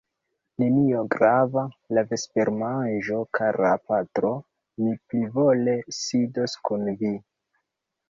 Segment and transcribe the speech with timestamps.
[0.61, 1.65] Nenio grava,
[1.97, 4.35] la vespermanĝo, kara patro;
[4.83, 7.17] mi plivole sidos kun vi.